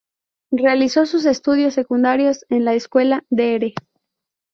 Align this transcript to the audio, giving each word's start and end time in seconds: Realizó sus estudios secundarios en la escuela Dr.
Realizó 0.49 1.05
sus 1.05 1.25
estudios 1.25 1.75
secundarios 1.75 2.43
en 2.49 2.65
la 2.65 2.73
escuela 2.73 3.23
Dr. 3.29 3.73